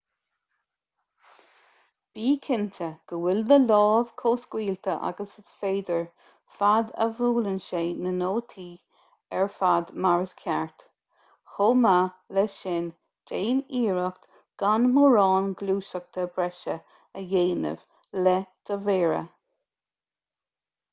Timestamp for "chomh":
4.21-4.37, 11.57-11.83